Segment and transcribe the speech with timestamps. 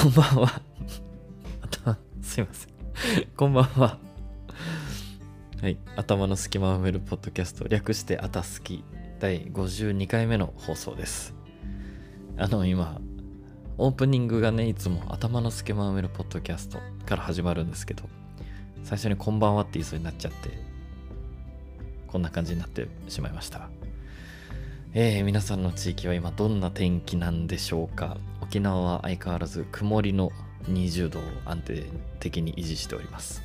[0.00, 0.62] こんばんは。
[2.22, 2.70] すいません。
[3.36, 3.98] こんばんは。
[5.60, 5.76] はい。
[5.94, 8.82] 頭の隙間を埋めるポッドキャスト、略してあたすき、
[9.18, 11.34] 第52回目の放送です。
[12.38, 12.98] あの、今、
[13.76, 18.04] オープニングがね、いつも頭の隙間を埋めるポッドキャストから始まるんですけど、
[18.84, 20.48] 最初にこんばんはって言いそうになっちゃって、
[22.06, 23.68] こんな感じになってしまいました。
[24.94, 28.16] えー、皆さんの地域は今どんな天気なんでしょうか？
[28.50, 30.32] 沖縄は相変わらず曇りの
[30.68, 31.84] 20度を安定
[32.18, 33.44] 的に維持しております。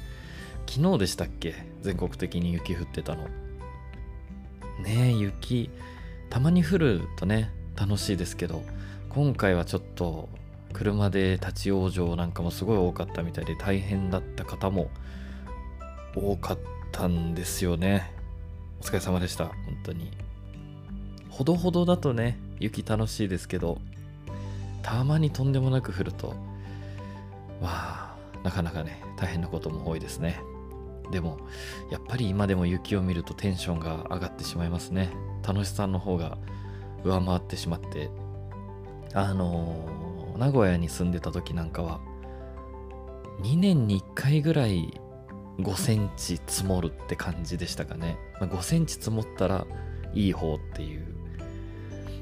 [0.65, 1.53] 昨日でしたっけ？
[1.83, 3.25] 全国的に雪降ってたの。
[4.81, 5.69] ねえ雪
[6.31, 8.63] たまに降るとね楽しいですけど
[9.09, 10.27] 今回はちょっと
[10.73, 14.89] 車で立ち往生なんかもすごい多かったみたいで大変だった方も
[16.15, 16.59] 多かっ
[16.91, 18.11] たんですよね。
[18.81, 20.09] お疲れ様でした本当に。
[21.29, 23.79] ほどほどだとね雪楽しいですけど
[24.85, 26.35] たまにとんでもなく降ると
[27.59, 30.39] わあなかなかね大変なことも多いですね。
[31.09, 31.39] でも
[31.89, 35.09] やっぱり今でも雪を見るとテンションが上がってしまいますね。
[35.45, 36.37] 楽しさの方が
[37.03, 38.11] 上回ってしまって。
[39.15, 42.01] あのー、名古屋に住んでた時なんかは
[43.41, 44.99] 2年に1回ぐらい
[45.59, 49.65] 5センチ積もるって感じでしたかね、5センチ積もったら
[50.13, 51.15] いい方っていう。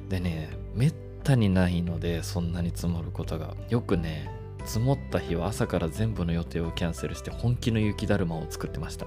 [0.08, 3.56] でねめったにないのでそんなに積もることが。
[3.70, 4.30] よくね
[4.66, 9.06] 積もった日は朝から全部の予定をキャンセルして本気の雪だるまを作ってました。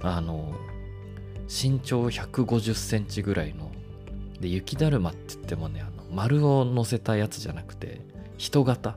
[0.00, 0.54] あの
[1.48, 3.70] 身長150センチぐらいの
[4.40, 8.00] で雪だるまって言ってもねあの丸を乗せたやつじゃなくて
[8.36, 8.96] 人型。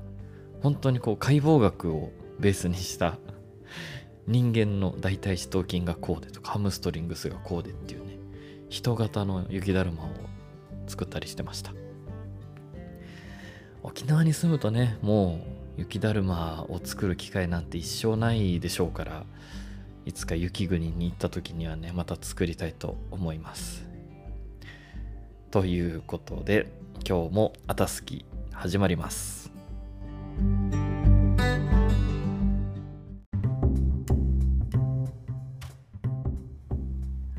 [0.62, 3.20] 本当にこう解剖学をベースにした
[4.26, 8.18] 人間の大腿四頭筋がこうでとかハムストリングスがこうでっていうね
[8.70, 10.08] 人型の雪だるまを
[10.88, 11.85] 作ったりしてました。
[13.88, 15.40] 沖縄に住むとねも
[15.78, 19.26] う雪だるまを作る機会なんて一生ないでしょうから
[20.06, 23.86] いつか雪国に行った時にはねまた作りたいと思います。
[25.52, 26.72] ということで
[27.08, 29.45] 今日も「あたすき」始まります。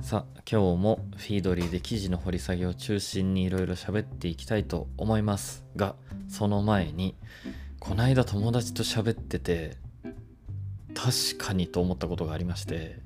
[0.07, 5.97] さあ今日もフィードリーで記事の掘り下げを中心にいろいろ喋っていきたいと思いますが
[6.29, 7.17] その前に
[7.81, 9.77] こないだ友達と喋ってて
[10.95, 13.01] 確かにと思ったことがありまして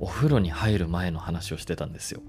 [0.00, 2.22] お風呂に入る前の話をしてたんですよ。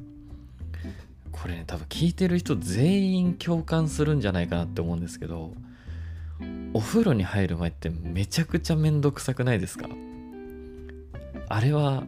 [1.31, 5.55] これね多分聞いてる人全員共感するんじゃないかなって思うんですけど
[6.75, 9.89] お風呂に入る前ってめちゃくちゃめんどくさくないですか？
[11.49, 12.03] あれは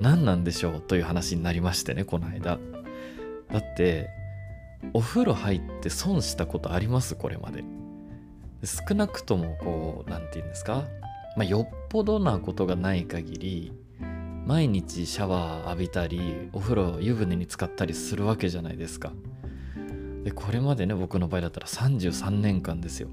[0.00, 2.58] 何なんでしょうという話になりましてねこの間。
[3.52, 4.08] だって
[4.94, 7.14] お風呂入って損したことあります？
[7.14, 7.64] これまで。
[8.64, 10.84] 少なくともこう何て言うんですか、
[11.36, 13.72] まあ、よっぽどなことがない限り
[14.46, 19.12] 毎日シャワー浴びたりお風呂湯船に浸かったりするわけじゃないですか。
[20.24, 23.08] でこれまでね僕の場合だったら33年間ですよ。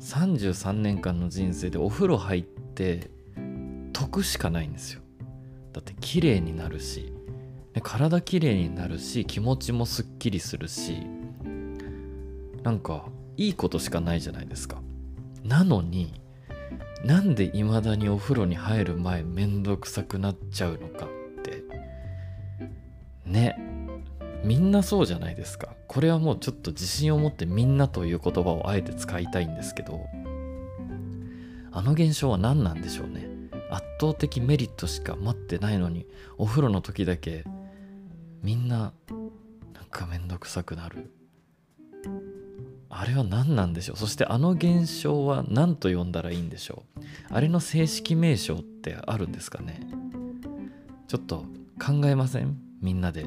[0.00, 3.10] 33年間の人生でお風呂入って
[3.92, 5.00] 得しかないんですよ。
[5.74, 7.12] だって綺麗になるし、
[7.74, 10.98] ね、体綺麗になるし気持ちもすっきりするし
[12.62, 14.80] なんかいいことしかないじゃないですか。
[15.42, 16.14] なのに
[17.04, 21.64] なんで未だにお風呂に入る前めんどくさくなっちゃうのかって。
[23.26, 23.58] ね
[24.44, 25.74] みんなそうじゃないですか。
[25.88, 30.06] これはもうちょっと自信を持ってみんなという言葉をあえて使いたいんですけど
[31.72, 33.23] あの現象は何なんでしょうね。
[33.74, 36.06] 圧倒的メリットしか待ってないのに
[36.38, 37.44] お風呂の時だけ
[38.42, 38.92] みんな
[39.72, 41.10] なんかめんどくさくなる。
[42.88, 43.96] あれは何なんでしょう？
[43.96, 47.00] そしてあの現象は何と呼んだらいいんでしょう？
[47.30, 49.80] あれの正式名称ってあるんですかね？
[51.08, 51.44] ちょっと
[51.84, 52.56] 考えません？
[52.80, 53.26] みんなで。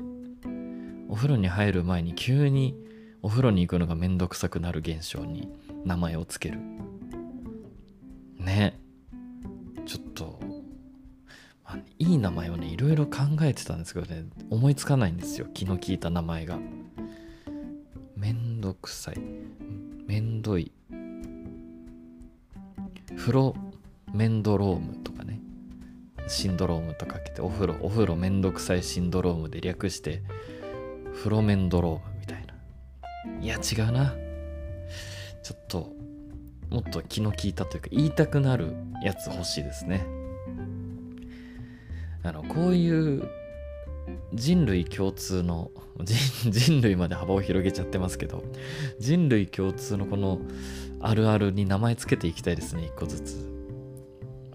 [1.09, 2.75] お風呂に入る前に急に
[3.21, 5.49] お風呂に行くのがめんどくさくなる現象に
[5.83, 6.59] 名前をつける。
[8.37, 8.79] ね。
[9.87, 10.37] ちょっと、
[11.63, 16.59] まあ、いい名前をねいろいろ考えてたんですけどね思いつかないんですよ気の利いた名前が。
[18.17, 19.19] めんどくさい。
[20.05, 20.71] めんどい。
[23.15, 23.55] 風呂
[24.13, 25.39] メンドロームとかね
[26.27, 30.21] シンドロームとかけてお風呂お風呂めんどくさいシンドロームで略して
[31.13, 32.53] フロメンドロームみたいな。
[33.41, 34.13] いや違うな。
[35.43, 35.96] ちょっと
[36.69, 40.05] もっと気の利いたというか言いたくなるやつ欲しいですね。
[42.23, 43.29] あのこういう
[44.33, 45.71] 人類共通の
[46.03, 48.43] 人類まで幅を広げちゃってますけど
[48.99, 50.39] 人類共通のこの
[50.99, 53.57] あるあるに名前つけていきたいですね一個ずつ。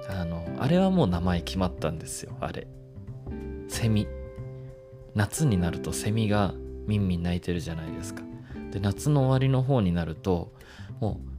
[0.09, 2.67] あのあれはもう名前決まったんですよあれ。
[3.69, 4.07] セミ。
[5.15, 6.55] 夏になるとセミが
[6.87, 8.23] ミンミン鳴いてるじゃないですか。
[8.71, 10.53] で夏の終わりの方になると
[11.01, 11.32] もう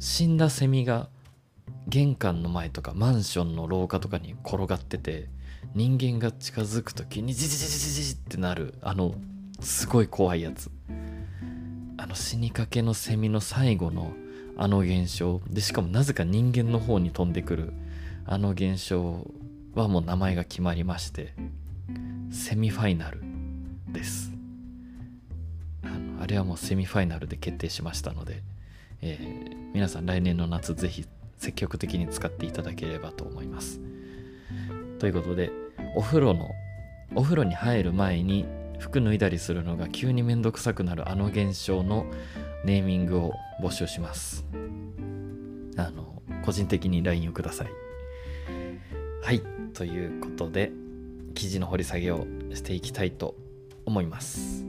[0.00, 1.08] 死んだセミが
[1.86, 5.28] 玄関の前とかマンションの廊下とかに転がってて
[5.74, 9.14] 人間が近づく時にジジジジジジってなるあの
[9.60, 10.70] すごい怖いやつ。
[11.98, 14.12] あの死にかけのセミの最後の
[14.56, 15.42] あの現象。
[15.50, 17.74] でしかもなぜか人間の方に飛んでくる
[18.24, 19.26] あの現象
[19.74, 21.34] はもう名前が決まりまして
[22.30, 23.20] セミファイナル
[23.92, 24.32] です。
[25.82, 28.42] あのあれはもうセミファイナルで決定しましたので、
[29.02, 31.06] えー、皆さん来年の夏ぜひ
[31.38, 33.80] 積極的に使っていただければと思います。
[34.98, 35.50] ということで
[35.96, 36.50] お風呂の
[37.14, 38.44] お風呂に入る前に
[38.78, 42.06] 服脱いだりするのが急にめんどくさくなるあの現象の
[42.64, 43.32] ネーミングを
[43.62, 44.44] 募集します。
[45.76, 47.68] あの個人的に LINE をください。
[49.22, 49.42] はい
[49.74, 50.72] ということで
[51.34, 53.34] 記事の掘り下げをしていきたいと
[53.86, 54.64] 思います。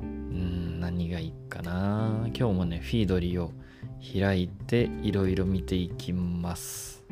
[0.00, 1.32] うん何がいい？
[1.58, 2.28] かな。
[2.34, 3.52] 今日もねフィードリーを
[4.12, 7.04] 開いていろいろ見ていきます。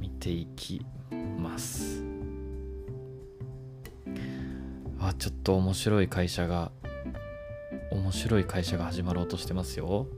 [0.00, 0.84] 見ていき
[1.38, 2.02] ます。
[4.98, 6.72] あちょっと面白い会社が
[7.90, 10.08] 面白い会社が始まろうとしてますよ。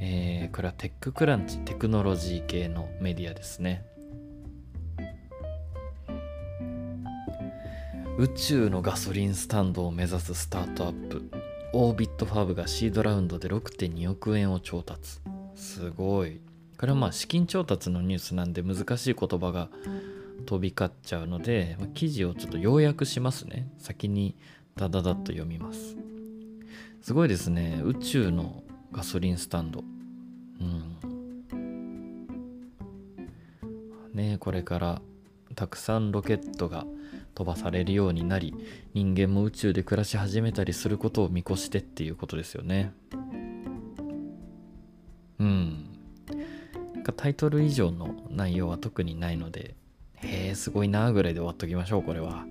[0.00, 3.84] えー、これはテッククランチテクノロジー系のメディアですね。
[8.18, 11.30] 宇宙のガソリンスタンドを目指すスタートアップ。
[11.74, 15.20] オービットファブがシードラウンドで6.2億円を調達。
[15.54, 16.40] すごい。
[16.78, 19.68] これはまあ資金調達のニュースなんで難しい言葉が
[20.46, 23.68] 飛び交っちゃうので、ま、記事をちょっと要約しますね。
[23.76, 24.34] 先に
[24.76, 25.94] ダダダッと読みます。
[27.02, 27.82] すごいですね。
[27.84, 29.84] 宇宙のガソリンスタンド。
[30.60, 30.96] うん。
[34.14, 35.02] ねこれから
[35.54, 36.86] たくさんロケットが
[37.36, 38.54] 飛ばされるようになり
[38.94, 42.94] 人間も宇宙で暮らし始めたりすることを見越してっていうことですよね。
[45.38, 45.84] うん。
[47.14, 49.76] タイトル以上の内容は特にないので
[50.16, 52.46] へえすごいなぐらいで終わっときましょうこれは。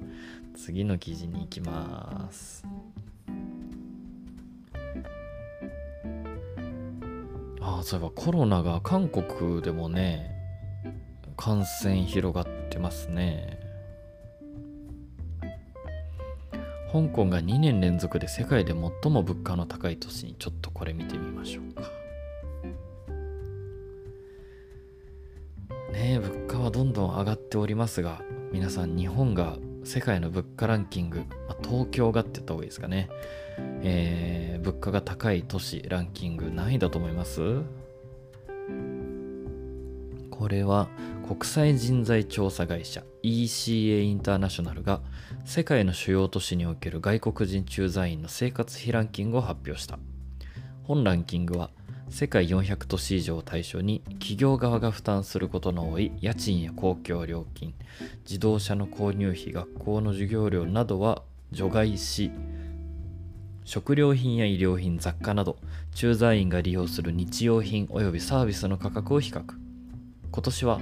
[0.56, 2.64] 次の記事に行きます。
[7.60, 10.32] ああそういえばコロナが韓国でもね
[11.36, 13.65] 感染広がってますね。
[16.96, 21.74] 香港が2年連続で世界で最も物価の高い都市にちょっとこれ見てみましょう。
[21.74, 21.82] か
[25.92, 28.22] ねえ物価はどんどん上がっておりますが
[28.54, 33.10] 皆さん日本が世界の物価ランキング、まあ、東京がって言った方がいいですかね、
[33.84, 37.42] えー、物価が高い都市ランキング何位だと思います？
[40.38, 40.88] これは
[41.28, 45.02] 国際人材調査会社 ECA インターナショナルが
[45.46, 49.98] 世界の主要都市における外国人駐在員の生活費ランキングを発表した。
[50.84, 51.72] 本ランキングは
[52.10, 57.74] 世界400都市以上を対象に企業側が負担することの多い家賃や公共料金
[58.24, 62.32] 自動車の購入費学校の授業料などは除外し
[63.64, 65.58] 食料品や医療品雑貨など
[65.96, 69.65] 駐在員が利用する日用品及びサービスの価格を比較。
[70.36, 70.82] 今年は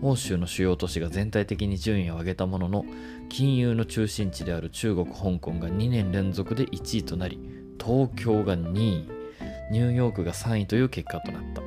[0.00, 2.86] 欧州の主要都市が全体的に順位を上げたものの
[3.28, 7.38] 金融の中心地である中国香港が2年連続で1位となり
[7.78, 9.08] 東京が2位
[9.70, 11.62] ニューヨークが3位という結果となった。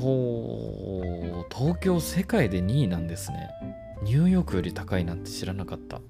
[0.00, 3.48] ほう東京世界で2位なんですね。
[4.02, 6.00] ニューヨークより高いなんて知らなかった。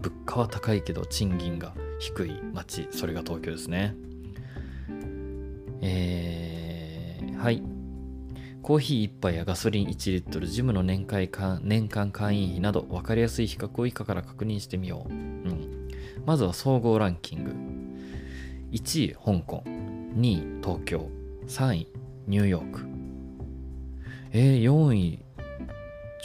[0.00, 3.94] 物価は高いけど賃金が低い街それが東京ですね。
[5.80, 7.75] えー、はい。
[8.66, 11.30] コーヒー1杯やガソリン1リットル、ジムの年会
[11.62, 15.12] 年間会員費など分かりやすい比較を以下から確認してみよう。
[15.12, 15.88] うん、
[16.24, 17.52] まずは総合ランキング。
[18.72, 19.62] 1位、香港。
[20.16, 21.08] 2位、東京。
[21.46, 21.92] 3位、
[22.26, 22.80] ニューヨーク。
[24.32, 25.20] えー、4位、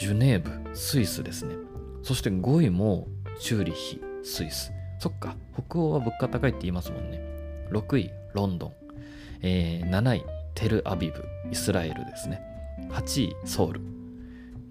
[0.00, 1.54] ジュネーブ、スイスですね。
[2.02, 3.06] そして5位も
[3.38, 4.72] チューリッヒ、スイス。
[4.98, 7.20] そっか、北欧は物価高いって言いますもんね。
[7.70, 8.72] 6位、ロンドン。
[9.42, 12.40] えー、7位、テルアビブ、イスラエルですね。
[12.90, 13.80] 8位、ソウル。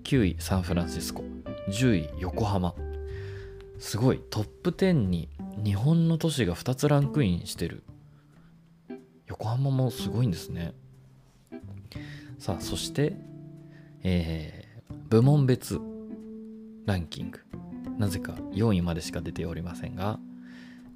[0.04, 1.24] 9位、サンフランシスコ。
[1.70, 2.74] 10位、横浜。
[3.80, 5.30] すごい、トップ10に
[5.64, 7.84] 日本の都市が2つランクインしてる。
[9.28, 10.74] 横浜もすごいんですね。
[12.38, 13.16] さあ、そして、
[14.04, 14.72] えー
[15.12, 15.78] 部門別
[16.86, 17.42] ランキング
[17.98, 20.20] なぜか4位までしか出ておりませんが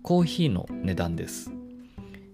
[0.03, 1.51] コーヒーの値段です、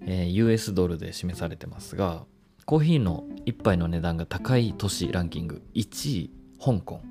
[0.06, 2.28] えー US ドルで示されてますが
[2.66, 5.62] コーヒーの1杯の値段が高い都市ランキング。
[5.74, 6.32] 1位
[6.64, 7.02] 香港。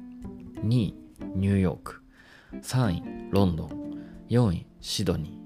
[0.64, 0.95] 2位
[1.35, 2.02] ニューヨーク。
[2.62, 3.71] 3位ロンドン。
[4.28, 5.38] 4位シドニ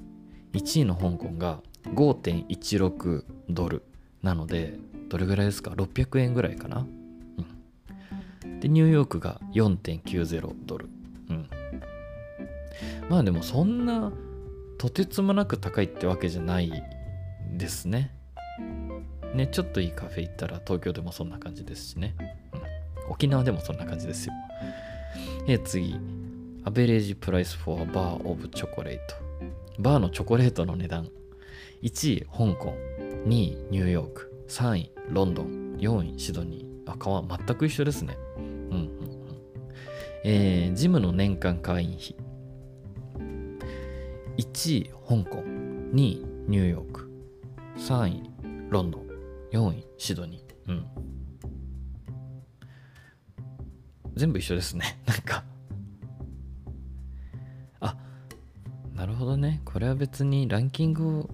[0.53, 0.61] ー。
[0.61, 1.61] 1位の香港が
[1.95, 3.83] 5.16ドル
[4.23, 6.87] なのでどれぐらいですか？600円ぐらいかな、
[8.45, 10.89] うん、でニューヨークが4.90ドル、
[11.29, 11.49] うん、
[13.09, 14.13] まあでもそんな
[14.79, 16.83] とてつもなく高いってわけじゃない
[17.53, 18.15] ですね。
[19.35, 22.15] ねちょっといいカフェ行ったら東京でもそんな感じですしね、
[23.07, 24.33] うん、沖縄でもそんな感じですよ。
[25.47, 25.99] え次。
[26.65, 29.83] Average price for bar of chocolate。
[29.83, 31.09] バーのチョコレートの値段。
[31.83, 32.75] 1位香港。
[33.27, 34.33] 2位ニューヨーク。
[34.49, 35.77] 3位ロンドン。
[35.79, 36.91] 4位シドニー。
[36.91, 38.17] あ川全く一緒ですね。
[38.39, 38.89] うんうんうん。
[40.25, 42.17] えージムの年間会員費。
[44.39, 45.43] 1位香港。
[45.93, 47.11] 2位ニューヨーク。
[47.77, 48.31] 3位
[48.71, 49.04] ロンドン。
[49.55, 50.71] 4位シドニー。
[50.71, 50.87] うん。
[54.17, 54.99] 全部一緒ですね。
[55.07, 55.45] なんか。
[57.81, 57.97] あ
[58.97, 59.61] なるほどね。
[59.65, 61.31] これは別にランキングを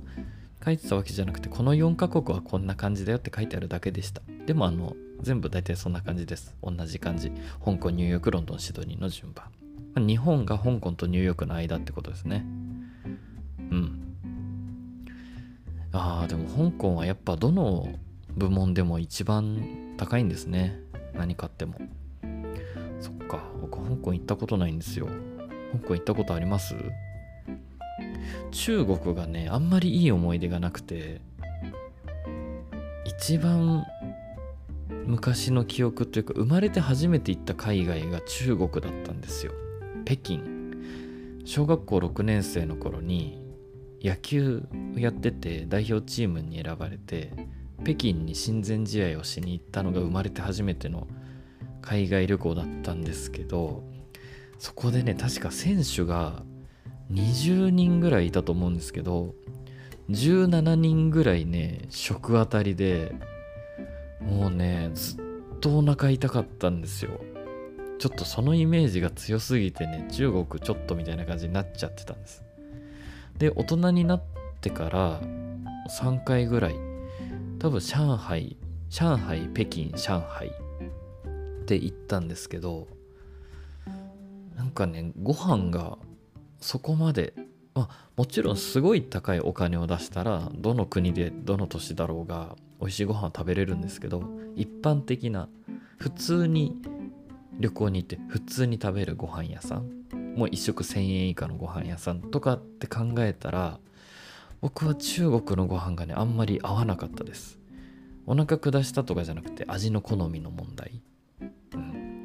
[0.63, 4.21] 書いてたわけじゃなくてこの4カ国はこんな感じだよって書いてあるだけでした。
[4.47, 6.55] でもあの全部大体そんな感じです。
[6.63, 7.33] 同じ感じ。
[7.65, 9.47] 香港ニューヨークロンドンシドニーの順番。
[10.07, 12.45] 日本が香港とニューヨークの間ってことですね。
[13.71, 14.11] うん。
[15.93, 17.89] あーでも香港はやっぱどの
[18.37, 20.79] 部門でも一番高いんですね。
[21.15, 21.75] 何買っても。
[23.01, 23.43] そっか。
[23.61, 25.09] 僕香港行ったことないんですよ。
[25.73, 26.75] 香港行ったことあります？
[28.51, 31.21] 中国がねあんまりいい思い出がなくて
[33.05, 33.85] 一番
[35.07, 39.53] 昔の記憶というか生まれて初めて行った海外が中国だったんですよ。
[40.05, 40.41] 北京。
[41.45, 43.43] 小学校6年生の頃に
[44.03, 44.63] 野球
[44.95, 47.33] をやってて代表チームに選ばれて
[47.85, 51.07] 北京に親善試合をしに行ったのが生まれて初めての
[51.83, 53.83] 海外旅行だったんですけど
[54.59, 56.43] そこでね確か選手が
[57.13, 59.35] 20人ぐらいいたと思うんですけど
[60.11, 63.15] 17人ぐらいね食当たりで
[64.21, 65.19] もうねずっ
[65.61, 67.21] とお腹痛かったんですよ。
[67.99, 72.43] ちょっとそのイメージが強すぎてね中国ちょっとみたいな感じになっちゃってたんです。
[73.39, 74.23] で大人になっ
[74.61, 75.21] てから
[76.01, 76.90] 3回ぐらい
[77.61, 78.57] 多分上海
[78.89, 80.51] 上海北京上海っ
[81.67, 82.89] て行ったんですけど
[84.57, 85.99] なんかねご飯が
[86.59, 87.35] そこまで
[87.75, 94.25] まあもちろんすごい高いお金を出したらどの国でどの都市だろうが美味しいご飯は食べれるんですけど
[94.57, 95.49] 一般的な
[95.99, 96.81] 普通に
[97.59, 103.79] 旅行に行って普通に食べるご飯屋さんもう一食1,000円以下のご飯屋さんとかって考えたら
[104.61, 107.59] 僕は中国のご飯がねあんまり合わなかったです。
[108.27, 111.03] お腹下したとかじゃなくて味の好みの問題、
[111.73, 112.23] うん、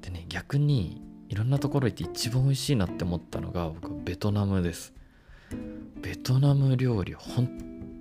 [0.00, 4.94] でね逆にいろんなところ行って一番美味しいなって思ったのが僕はベトナムです。
[6.00, 7.48] ベトナム料理本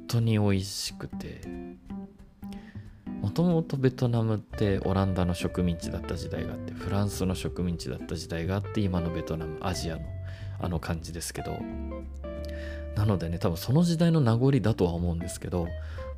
[0.08, 1.42] 当に美味しくて。
[3.22, 10.02] もともとベトナムってオランダの植民地だった時代があってフランスの植民地だった時代があって今のベトナムアジアの
[10.60, 11.60] あの感じですけど。
[12.98, 15.68] なのでね多分その時代の名残だとは思うんですけど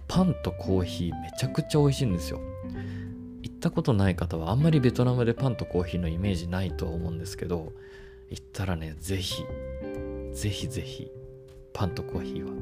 [0.07, 2.39] パンとコーヒーめちゃくちゃ美味しいんですよ。
[3.43, 7.73] 行ったことない方はあんまりベトナムでパンとコーヒーのイメージないと思うんですけど
[8.29, 9.43] 行ったらねぜひ
[10.33, 11.11] ぜひぜひ
[11.73, 12.53] パンとコーヒーは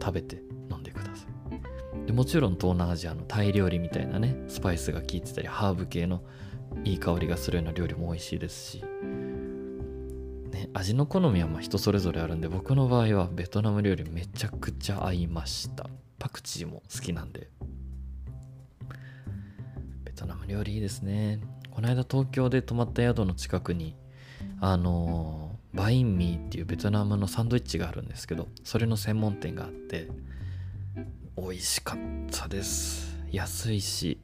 [0.00, 2.06] 食べて飲んでください。
[2.06, 6.22] でもちろん東南アジアのタイ料理みたいなねスパイスが効いてたりハーブ系の
[6.84, 8.84] いい香りがするような料理も美味しいですし、
[10.74, 15.88] 味の好みはま人それぞれあるんで僕の場合はベトナム料理めちゃくちゃ合いました。
[16.18, 17.48] パクチーも好きなんで。
[20.04, 21.40] ベトナム料理いいですね。
[21.70, 23.96] この間東京で泊まった宿の近くに
[24.60, 30.08] あのーバインミーっていうベトナムのサンドイッチがあるんですけどそれの専門店があって
[31.36, 31.98] 美味しかっ
[32.30, 33.16] たです。
[33.30, 34.20] 安いし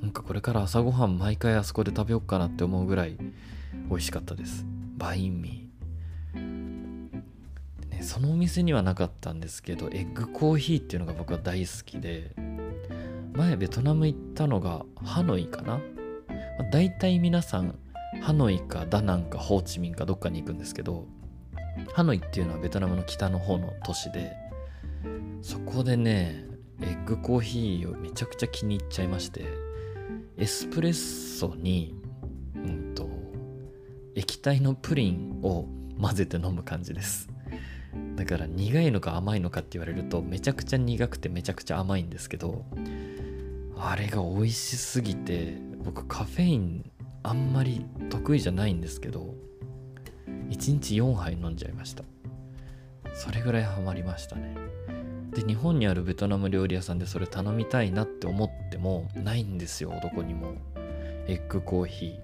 [0.00, 3.18] なんかこれから朝ごはん毎回あそこで食べようかなって思うぐらい
[3.90, 4.64] 美味しかったです。
[4.96, 5.65] バインミー、
[6.36, 12.34] ね、そのお店にはなかったんですけどエッグコーヒーっていうのが僕は大好きで
[13.34, 15.84] 前ベトナム行ったのがハノイかな、ま
[16.60, 17.78] あ、大体皆さん
[18.22, 21.06] ハノイかダナンかホーチミンかどっかに行くんですけど
[21.94, 24.32] ハノイっていうのはベトナムの北の方の都市で
[25.42, 26.44] そこでね
[26.80, 29.44] エッグコーヒーをめちゃくちゃ気に入っちゃいまして
[30.38, 30.92] エスプレッ
[31.38, 31.94] ソに、
[32.54, 33.08] うんと、
[34.14, 35.66] 液体のプリンを
[36.00, 37.28] 混ぜて飲む感じです。
[38.16, 42.64] だから苦いのか甘いのかって言われるとめちゃくちゃ苦くてめちゃくちゃ甘いんですけど
[43.78, 46.90] あれが美味しすぎて僕カフェイン
[47.22, 49.34] あんまり得意じゃないんですけど
[50.26, 52.04] 1日4杯飲んじゃいました。
[53.14, 54.54] それぐらいハマりましたね。
[55.32, 60.54] で日本にあるベトナム料理屋さんでそれ頼みたいなって思ってもないんですよどこにも。
[61.26, 62.20] エッグコーヒ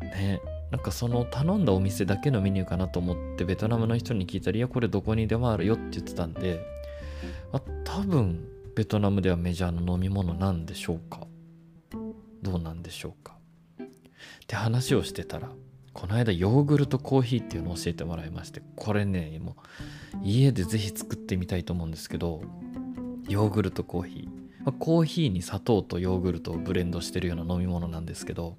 [0.00, 0.04] ー。
[0.04, 0.40] ね。
[0.74, 6.58] なんかその頼んだお店だけのメニューかなと思ってベトナムの人に聞いたらいやこれどこにでもあるよって言ってたんで
[7.52, 11.28] あ多分ベトナムではメジャーの飲み物なんでしょうか？
[12.42, 13.36] どうなんでしょうか？
[13.80, 13.86] っ
[14.48, 15.48] て話をしてたら
[15.92, 19.54] この間ヨーグルトコーヒーっていうのを教えてもらいましてこれねも
[20.14, 22.42] う家でぜひ作ってみたいと思うんですけど
[23.28, 28.56] ヨーグルトコーヒー、まあ、コーヒーに砂糖とヨーグルトをブレンドしてるような飲み物なんですけど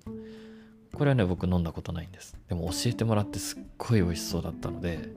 [0.96, 2.36] これはね僕飲んだことないんです。
[2.48, 5.14] でも教えてもらってすっごい美味しそうだったので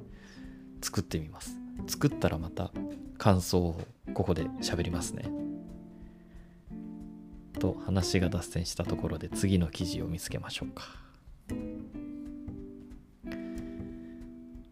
[0.82, 1.56] 作ってみます。
[1.86, 2.70] 作ったらまた
[3.16, 3.80] 感想を
[4.14, 5.30] ここで喋りますね。
[7.58, 10.84] と話が脱線したところで次の記事を見つけましょうか。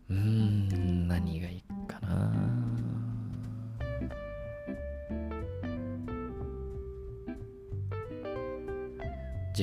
[0.08, 0.55] うん。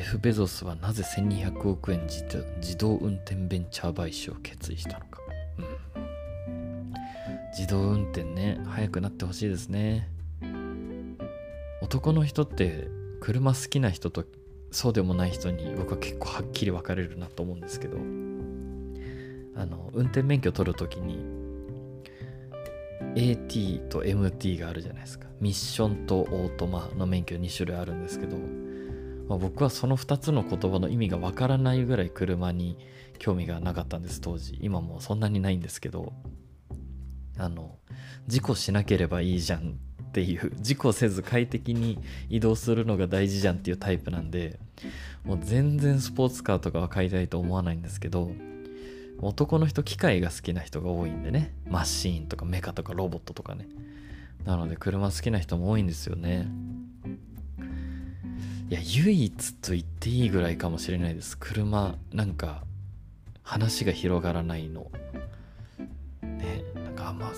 [0.03, 5.19] ェフ・ベゾスはなぜ1200億円自動運転ベンチャー買収を決意したのか、
[6.48, 6.93] うん、
[7.57, 10.10] 自動運転ね早くなってほしいですね。
[11.81, 12.88] 男の人って
[13.19, 14.25] 車好きな人と
[14.72, 17.98] そうでもない人に僕は結構はっきり分かれるなと思うんですけど。
[19.55, 21.24] あの運転免許取るときに
[23.15, 25.27] AT と MT があるじゃないですか。
[25.39, 28.62] ミッションとオートマの免許2種類あるんですけど。
[29.27, 32.77] まあ、僕はその2つの言葉の意味がわからないぐらい車に
[33.20, 34.57] 興味がなかったんです当時。
[34.62, 36.14] 今もそんなにないんですけど。
[37.38, 37.77] あの
[38.27, 40.51] 事故しなければいいじゃんっていう。
[40.62, 44.59] 事故せず快適に移動するのが大事じゃんっていうタイプなんで
[45.24, 48.31] もう全然スポーツカーとかは買いたいと思わないんですけど
[49.22, 51.55] 男の人機械が好きな人が多いんでね。
[51.68, 53.68] マシーンとかメカとかロボットとかね。
[54.46, 56.48] なので車好きな人も多いんですよね。
[58.74, 61.38] いや唯一と言っていいぐらいかもしれないです。
[61.38, 62.64] 車なんか
[63.44, 64.90] 話が広がらないの。
[66.24, 67.31] ねなんかあんま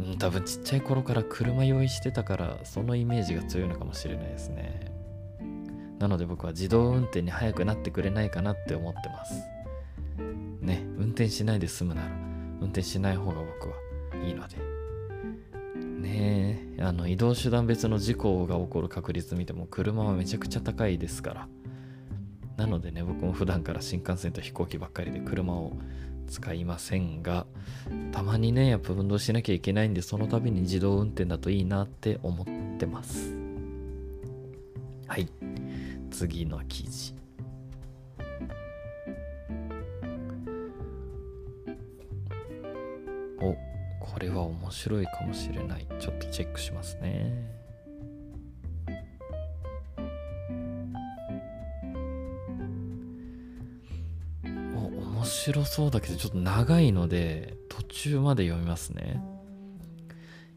[0.00, 4.92] うん多分ちっちゃい頃から車用意してたからそのイメージが強いのかもしれないですね。
[6.00, 9.34] なので僕は自動運転に早くなってくれないかなって思ってます。
[10.60, 12.08] ね運転しないで済むなら
[12.60, 13.76] 運転しない方が僕は
[14.26, 14.71] いいので。
[16.02, 21.48] ねえあの移動手段別の事故が起こる確率見ても車はめちゃくちゃ高いですから。
[22.56, 25.78] なのでね僕も普段から新幹線と飛行機ばっかりで車を
[26.28, 27.46] 使いませんが
[28.12, 32.46] たまにねやっぱ運動しなきゃいけないんでその度に自動運転だといいなって思っ
[32.78, 33.34] てます。
[35.06, 35.28] はい。
[36.10, 37.14] 次の記事。
[43.40, 43.71] お。
[44.02, 45.86] これは面白いかもしれない。
[46.00, 47.32] ちょっとチェックしますね。
[54.74, 59.22] お面白そうだけどちょっと長いので途中まで読みますね。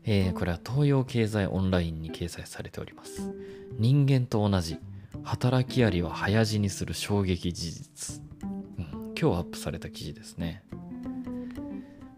[0.04, 3.32] えー、これは東洋経済オンラインに掲載されております。
[3.78, 4.78] 人間と同じ
[5.24, 10.65] 働きアリは早死にする衝撃事実、うん、今日アップされた記事ですね。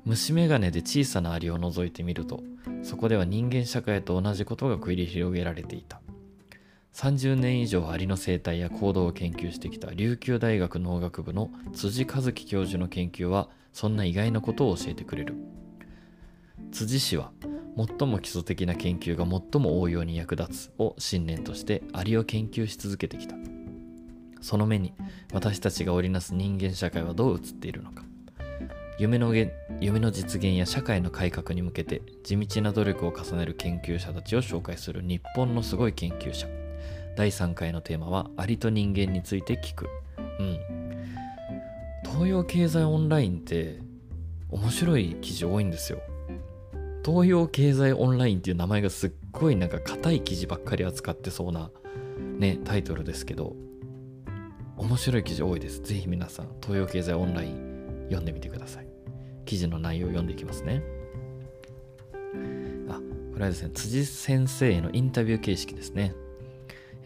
[0.07, 2.41] 虫眼鏡で小さなアリを覗いてみると
[2.81, 5.99] そこでは人間社会と同じことが繰り広げられていた。
[6.93, 15.35] 30年以上アリの生態や行動を研究してきた琉球大学農学部の辻和樹教授の研究はそんな意外なことを教えてくれる。
[16.71, 17.31] 辻氏は
[17.75, 23.35] 最も基礎的な研究が最も応用に役立つを信念としてアリを研究し続けてきた。
[24.39, 24.93] その目に
[25.33, 28.05] 私たちが織りなす人間社会はどう映っているのか。
[28.99, 29.33] 夢の
[29.79, 36.47] 夢の実現や社会の改革に向けて地道な努力を重ねる研究者たちを紹介する日本のすごい研究者。
[37.15, 39.87] 第3回のテーマはアリと人間について聞く。
[40.39, 40.59] うん。
[42.05, 43.79] 東洋経済オンラインって
[44.49, 45.99] 面白い記事多いんですよ。
[47.05, 51.69] 東洋経済オンラインっていう名前がすっごいなんか硬い記事ばっかり扱ってそうな
[52.37, 53.55] ねタイトルですけど
[54.75, 55.81] 面白い記事多いです。
[55.81, 58.86] ぜひ皆さん東洋経済オンライン読んでみてください。
[59.47, 60.83] 記事の内容を読んでいきますね。
[62.87, 62.99] あ、
[63.33, 66.13] これはですね、辻先生へのインタビュー形式ですね。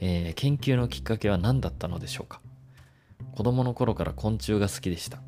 [0.01, 2.41] えー研究のきっかけは何だったのでしょうか。
[3.33, 5.21] 子供の頃から昆虫が好きでした。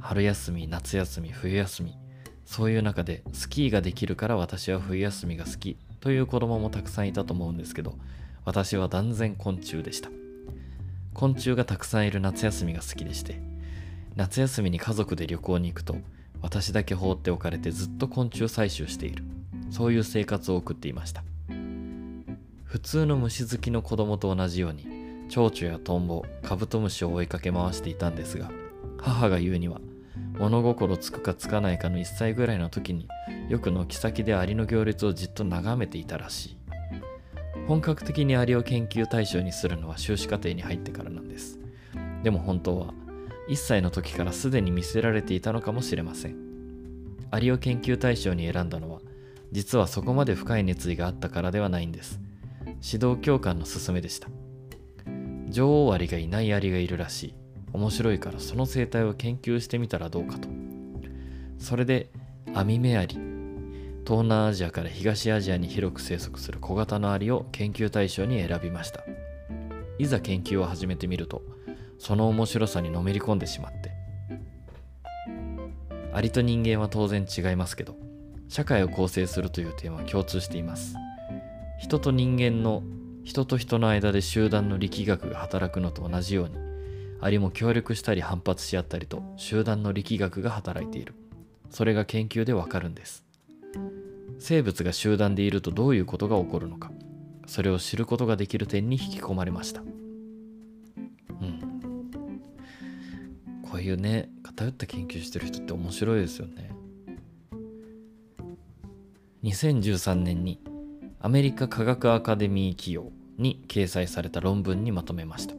[0.00, 1.98] 春休み夏休み冬休み。
[2.46, 5.76] そういう中でスキーができるから私は冬休みが好き。
[6.00, 7.94] という子供もたくさんいたと思うんですけど
[8.44, 10.10] 私は断然昆虫でした。
[11.14, 13.40] 昆虫がたくさんいる夏休みが好きでして
[14.16, 15.96] 夏休みに家族で旅行に行くと
[16.44, 19.24] 私だけ放っておかれてずっと昆虫採集している。
[19.70, 21.24] そういう生活を送っていました。
[22.64, 24.86] 普通の虫好きの子供と同じように
[25.30, 28.50] 蝶々やトンボカブトムシを追いかけ回していたんですが
[28.98, 29.80] 母が言うには
[30.38, 33.08] 物心つくかつかないかの1歳ぐらいの時に
[33.48, 36.56] よく軒先でアリの行列をじっと眺めていたらしい。
[37.68, 41.58] 本格的にアリを研究対象にするのは修士課程に入ってからなんです。
[42.22, 42.92] でも本当は
[43.48, 46.36] 1歳の時からすでに見せられていたのかもしれません。
[47.30, 49.00] アリを研究対象に選んだのは
[49.52, 52.20] 実はそこまで深い熱意があったからではないんです。
[52.64, 54.28] 指導教官の勧めでした。
[55.48, 57.34] 女王アリがいないアリがいるらしい。
[57.72, 60.48] 面白いからその生態を研究してみたらどうかと。
[61.58, 62.10] それで
[62.54, 63.16] アミメアリ
[64.06, 69.04] 東南アジアから東アジアに広く生息する小型のアリを研究対象に選びました。
[69.98, 71.42] いざ研究を始めてみると
[71.98, 73.92] その面白さにのめり込んでしまって。
[76.12, 77.96] アリと人間は当然違いますけど
[78.48, 80.94] 社会を構成するという点は共通しています。
[81.80, 82.82] 人と人間の
[83.24, 86.56] 人と人の間で集団の力学が働くのと同じように
[87.20, 91.14] アリも協力したり反発し合ったりと集団の力学が働いている。
[91.70, 93.24] それが研究でわかるんです。
[94.38, 96.92] 生物が集団でいるとどういうことが起こるのか。
[97.46, 99.82] それを知ることができる点に引き込まれました。
[103.74, 106.70] こういうね偏った研究してる人って面白いですよね。
[109.42, 110.60] 2013年に
[111.18, 115.56] アメリカ科学アカデミー企業に掲載された論文にまとめました。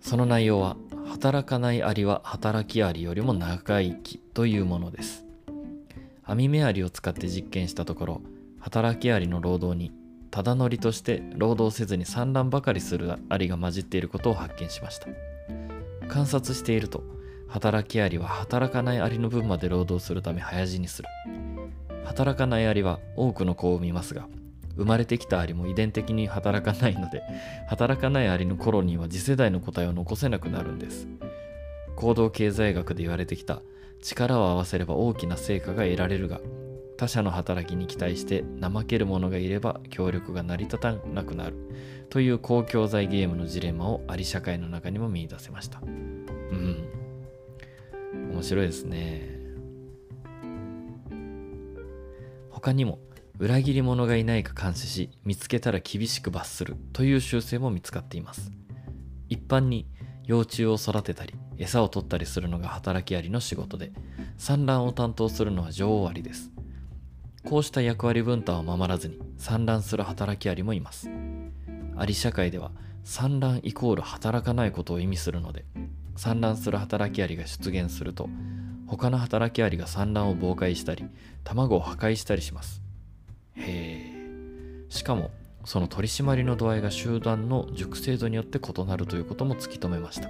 [0.00, 5.24] その内容は働かないアリは働きアリよりも長生きというものです。
[6.22, 8.20] 網目アリを使って実験したところ
[8.60, 9.90] 働きアリの労働に
[10.30, 15.08] ただ乗りとして労働せずに産卵ばかりするアリが混じっていることを発見しました。
[16.08, 17.02] 観察していると。
[17.48, 21.08] 働きアリは働かないアリの分まで労働するため早死にする。
[22.04, 24.28] 働かないアリは多くの子を産みますが
[24.76, 27.22] 生まれてきたアリも遺伝的に働かないので
[27.68, 31.08] 働かないアリのコロニーは次世代の個体を残せなくなるんです。
[31.96, 33.60] 行動経済学で言われてきた
[34.02, 36.40] 力を合わせれば大きな成果が得られるが
[36.98, 41.56] 他者の働きに期待して怠ける者がいれば協力が成り立たなくなる
[42.10, 45.80] という公共財ゲームのジレンマをアリ社会の中にも見出せました。
[45.80, 46.88] うん。
[48.32, 49.38] 面白いですね。
[52.50, 52.98] 他にも
[53.38, 58.50] 裏切り者がいないか監視し見つけたら厳しく罰するという習性も見つかっています。
[59.28, 59.86] 一般に
[60.24, 63.92] 幼虫を育てたり餌を取ったりするのが働きアリの仕事で
[64.36, 66.50] 産卵を担当するのは女王アリです。
[67.44, 71.08] こうした役割分担を守らずに産卵する働きアリもいます。
[71.96, 72.70] アリ社会では
[73.04, 75.64] 産卵イコール働かないことを意味するので
[76.16, 78.28] 産卵する働きアリが出現すると
[78.86, 81.04] 他の働きアリが産卵を妨害したり
[81.44, 82.82] 卵を破壊したりします。
[83.54, 84.84] へえ。
[84.88, 85.30] しかも
[85.64, 90.28] その取り締まりの度合いが集団の熟成度によって異なるということも突き止めました。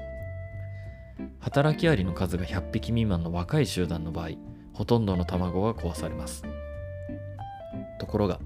[1.41, 4.31] 働きアリの数が100匹未満の若い集団の場合
[4.73, 6.45] ほとんどの卵が壊されます。
[7.99, 8.41] ところが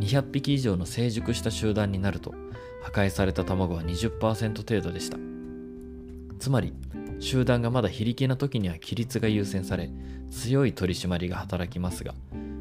[0.00, 2.34] 200匹以上の成熟した集団になると
[2.82, 5.18] 破壊された卵は20%程度でした。
[6.40, 6.72] つまり
[7.20, 9.90] 集団がまだ非力な時には規律が優先され
[10.30, 12.14] 強い取り締まりが働きますが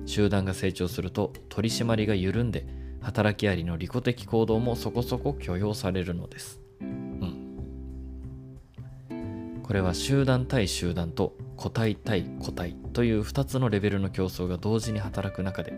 [0.05, 2.67] 集団が成長すると取り締まりが緩んで
[2.99, 7.38] 働きアリの利己的行動もそこそこ許容されるのです、うん、
[9.69, 15.73] これは集団対集団と個体対個体という2つのレベルの競争が同時に働く中で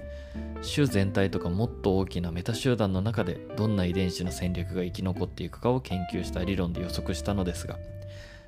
[0.64, 7.80] 種全体とかもっと大きなメタ集団の中でどんな遺伝子の戦略が生き残っていくかを研究した理論で予測したのですが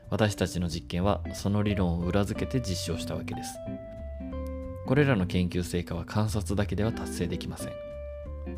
[0.09, 3.57] 私たちの実験はその理論を裏付けて実証したわけです。
[4.85, 7.73] これらの研究成果は観察だけでは達成できません。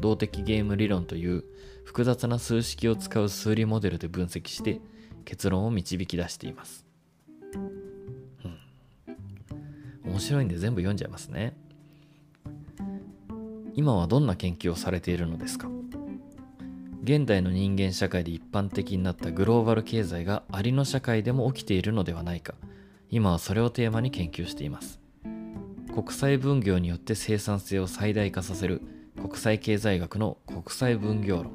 [0.01, 1.45] 動的ゲーム理論という
[1.83, 4.81] 複雑な数式を使う数理モデルで分析して
[5.25, 6.85] 結論を導き出しています、
[10.05, 11.57] うん、面白いんで全部読んじゃいますね。
[13.73, 15.67] 今はどんな研究をされているのですか？
[17.03, 22.55] 現代の人間社会で一般的になったグローバル経済がありの社会でも起きているのではないか。
[23.11, 25.01] 今はそれをテーマに研究しています。
[25.93, 28.81] 国際分業によって生産性を最大化させる
[29.17, 31.51] 国際経済学の国際分業論。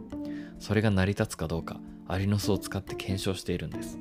[0.59, 1.81] それが成り立つかどうか。
[2.11, 3.99] アリの巣を使って検証しているんです。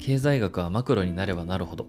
[0.00, 1.86] 経済学はマクロになればなるほど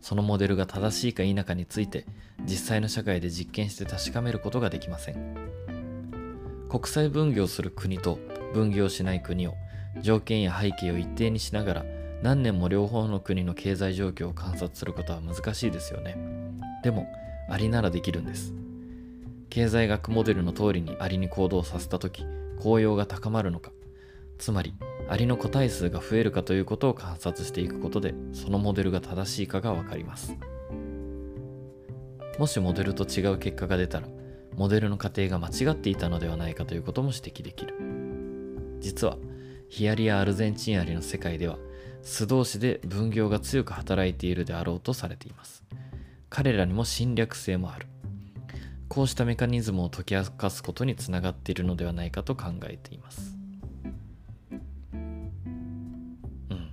[0.00, 2.06] そのモデルが正しいか否かについて
[2.44, 5.34] 実際の社会で実験して確かめることができません。
[6.68, 8.18] 国際分業する国と
[8.54, 9.54] 分業しない国を
[10.00, 11.84] 条件や背景を一定にしながら
[12.22, 16.16] 何年も両方の国の経済状況を観察することは難しいですよね。
[16.82, 17.06] でも
[17.50, 18.54] アリならできるんです。
[19.50, 22.24] 経済学モデルの通りにアリに行動させた時
[22.58, 23.72] 効用が高まるのか。
[24.38, 24.74] つまり
[25.08, 30.36] アリの個体数が増えるかということを観察していくことでそのモデルが正しいかが分かります。
[32.38, 34.08] もしモデルと違う結果が出たら
[34.54, 37.74] モデルの過程が間違っていたのではないかということも指摘できる。
[38.80, 39.16] 実は
[39.68, 41.58] ヒアリやアルゼンチンアリの世界では
[42.02, 45.64] 素同士で分業が強く働いているであろうとされています。
[46.28, 47.86] 彼らにも侵略性もある。
[48.88, 53.36] こうしたメカニズムを解き明かすことにつながっているのではないかと考えています。
[56.50, 56.70] うん。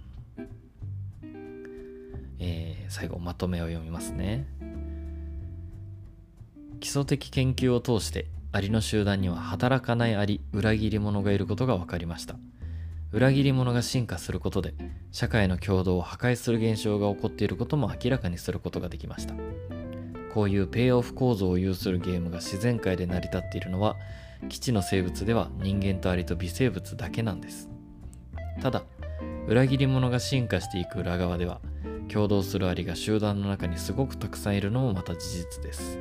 [2.40, 4.48] え最後まとめを読みますね。
[6.80, 12.36] 基礎的研究を通してアリの集団には働かないアリ裏切り者がいることが分かりました。
[13.12, 14.74] 裏切り者が進化することで
[15.12, 19.36] 社会の共同を破壊する現象が起こっていることも明らかにすることができました。
[20.34, 23.98] こういうペイオフ構造を有するゲームが自然界で成り立っているのは
[24.50, 27.70] 基地の生物では人間とアリと微生物だけなんです。
[28.62, 28.84] ただ
[29.48, 31.62] 裏切り者が進化していく裏側では
[32.08, 36.00] 共同するアリが集団の中にすごくたくさんいるのもまた事実です。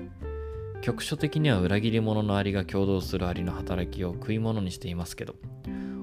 [0.80, 5.36] 局所的には裏切り者のアリが共同するアリの働きを食い物にしていますけど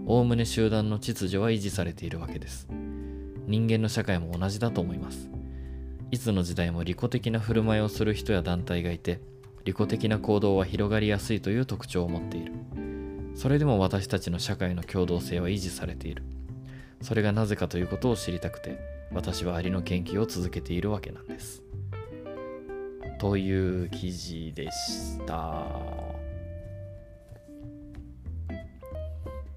[0.05, 2.67] おおむね集団の秩序は維持されているわけです。
[3.47, 5.38] 人間の社会も同じだと思います。
[6.11, 9.19] いつの時代も利己的な振る舞いをする人や団体がいて
[9.65, 12.53] 利己的な行動は広がりやすいという特徴を持っている
[13.35, 16.23] それでも私たちの社会の共同性は維持されている
[17.01, 21.63] それがなぜかということを知りたくて私はアリの研究を続けているわけなんです。
[23.17, 25.65] という記事でした。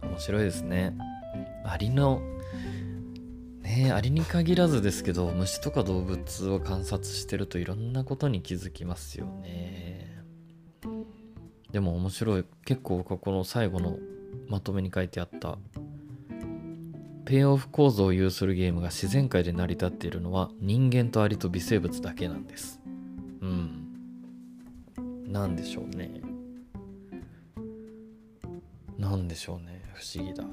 [0.02, 0.96] 面白いですね。
[1.64, 2.22] アリの
[3.62, 10.22] ねアリに限らずですけど虫とか動物を観察してるといろんなことに気づきますよね。
[11.70, 13.96] でも面白い結構この最後の
[14.48, 15.58] まとめに書いてあった
[17.24, 22.80] ペイオフ構造を有するゲームが自然界で成り立っているのは人間とアリと微生物だけなんです。
[23.40, 23.82] うん。
[25.26, 26.20] なんでしょうね。
[28.98, 29.82] なんでしょうね。
[29.94, 30.44] 不思議だ。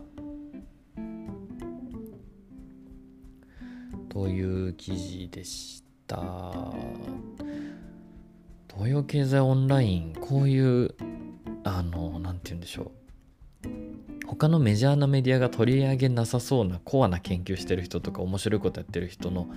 [4.09, 6.73] という記事でした。
[8.73, 10.95] 東洋経済オンライン、こういう、
[11.63, 12.99] あの、なんて言うんでしょう。
[14.29, 19.47] 他のメジャーなメディアが取り上げなさそうなコアな研究してる人とか面白いことやってる人の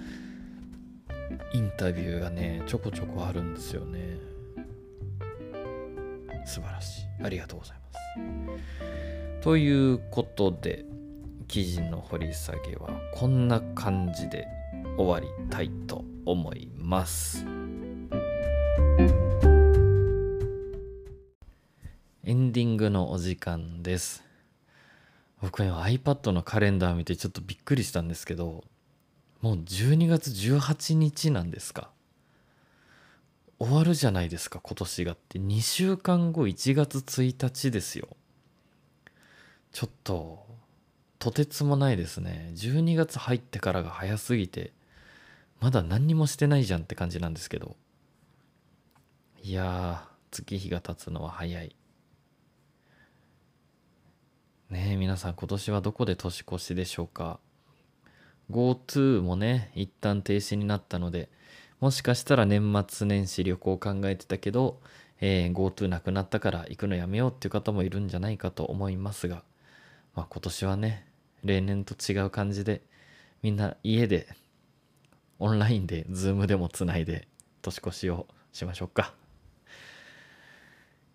[1.52, 4.16] インタビューがねちょこちょこあるんですよね
[6.46, 8.58] 素晴らしいありがとうございま
[9.38, 10.84] すということで
[11.52, 14.48] 記事の掘り下げはこんな感じで
[14.96, 17.44] 終わりたいと思います。
[22.24, 24.24] エンディングのお時間です。
[25.42, 28.64] 僕は iPad のカレンダー見てちょっとびっくりしたんですけど
[29.42, 31.90] もう12月18日なんですか？
[33.58, 35.38] 終わるじゃないですか今年がって。
[35.38, 38.08] 2週間後1月1日ですよ。
[39.70, 40.50] ちょっと
[41.22, 42.50] とてつもないですね。
[42.56, 44.72] 12月入ってからが早すぎて
[45.60, 47.76] まだ何にもしてないじゃんって感じなんですけど。
[49.40, 51.76] いやー月日が経つのは早い。
[54.70, 57.38] ねえ皆さん今年はどこで年越しでしょうか
[58.50, 61.30] ？GoTo もね一旦停止になったので
[61.78, 64.80] もしかしたら年末年始旅行を考えてたけど、
[65.20, 69.44] えー、GoTo なくなったから行くのやめようっていう方もいるんじゃないかと思いますが、
[70.16, 71.11] まあ、今年はね
[71.44, 72.82] 例年と違う感じで
[73.42, 74.28] みんな家で
[75.38, 77.26] オンラインで Zoom でもつないで
[77.62, 79.14] 年越しをしましょうか。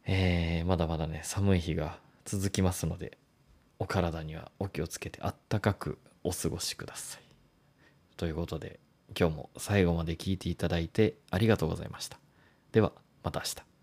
[0.06, 3.18] えー、まだまだね寒い日が続きますので
[3.80, 7.22] お体にはお気をつけてあったかくお過ごしください。
[8.16, 8.80] ということで
[9.18, 12.20] 今日も最後まで聞いていただいてありがとうございました。
[12.72, 12.92] では
[13.24, 13.77] また明日。